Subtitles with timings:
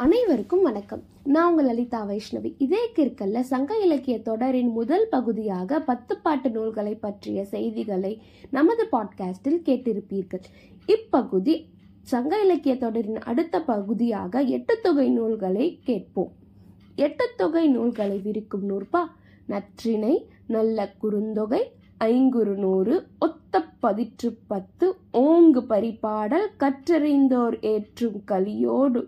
[0.00, 1.02] அனைவருக்கும் வணக்கம்.
[1.24, 2.54] நான் உங்கள் லலிதா வைஷ்ணவி.
[2.58, 10.40] இதே கிற்கல்ல சங்க இலக்கிய தொடரின் முதல் பகுதியாக பத்து பாட்டு நூல்களை பற்றிய செய்திகளை நமது பாட்காஸ்டில் கேட்டிருப்பீர்கள்.
[10.86, 11.68] இப்பகுதி
[12.02, 16.32] சங்க இலக்கிய தொடரின் அடுத்த பகுதியாக எட்டு தொகை நூல்களை கேட்போம்.
[16.96, 19.04] எட்டு தொகை நூல்களை விரிக்கும் நூற்பா?
[19.48, 21.62] நற்றினை நல்ல குறுந்தொகை
[22.00, 23.37] ஐங்குறு நூறு ஒத்த
[23.82, 29.00] பதிற்று பத்து ஓங்கு பரிபாடல் கற்றறிந்தோர் ஏற்றும் கலியோடு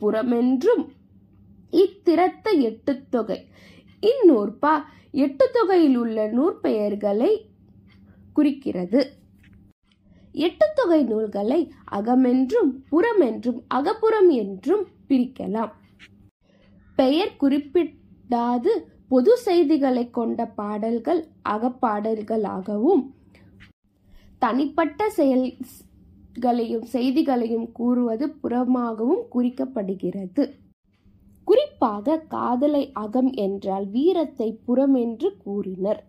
[0.00, 0.84] புறமென்றும்
[1.70, 3.38] இத்திறத்த எட்டு தொகை.
[4.02, 4.74] இந்நூற்பா
[5.10, 7.32] எட்டு தொகையில் உள்ள நூற்பெயர்களை
[8.32, 9.00] குறிக்கிறது.
[10.32, 11.60] எட்டு தொகை நூல்களை
[11.92, 15.72] அகமென்றும் புறமென்றும் அகப்புறம் என்றும் பிரிக்கலாம்.
[16.98, 18.72] பெயர் குறிப்பிடாது
[19.08, 23.04] பொது செய்திகளை கொண்ட பாடல்கள் அகப்பாடல்களாகவும்
[24.44, 30.44] தனிப்பட்ட செயல்களையும் செய்திகளையும் கூறுவது புறமாகவும் குறிக்கப்படுகிறது.
[31.48, 36.00] குறிப்பாக காதலை அகம் என்றால் வீரத்தை புறம் என்று கூறினர்.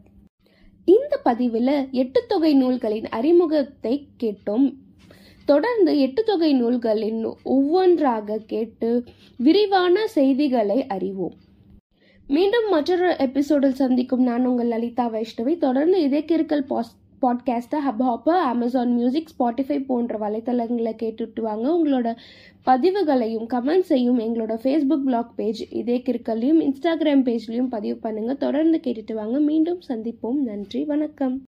[0.87, 4.67] இந்த பதிவில் எட்டு தொகை நூல்களின் அறிமுகத்தை கேட்டோம்.
[5.47, 7.21] தொடர்ந்து எட்டு தொகை நூல்களின்
[7.55, 8.89] ஒவ்வொன்றாக கேட்டு
[9.37, 11.35] விரிவான செய்திகளை அறிவோம்.
[12.27, 15.53] மீண்டும் மற்றொரு எபிசோடில் சந்திக்கும் நான் உங்கள் லலிதா வைஷ்ணவி.
[15.57, 16.93] தொடர்ந்து இதே கிருக்கல் பாஸ்
[17.25, 22.15] பாட்காஸ்ட்டை Hubhopper Amazon music Spotify போன்ற வலைத்தளங்களை கேட்டுட்டு வாங்க உங்களோட
[22.65, 29.39] பதிவுகளையும் கமெண்ட்ஸையும் எங்களோட ஃபேஸ்புக் பிளாக் பேஜ் இதே கிற்கல்லையும் இன்ஸ்டாகிராம் பேஜ்லையும் பதிவு பண்ணுங்கள் தொடர்ந்து கேட்டுட்டு வாங்க.
[29.39, 30.41] மீண்டும் சந்திப்போம்.
[30.45, 30.85] நன்றி.
[30.85, 31.43] வணக்கம்.